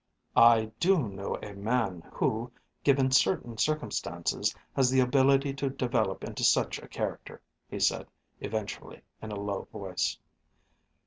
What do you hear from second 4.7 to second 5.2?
has the